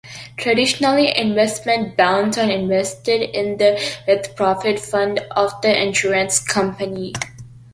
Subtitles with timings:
[0.35, 7.13] Traditionally investment bonds only invested in the with-profit fund of the insurance company.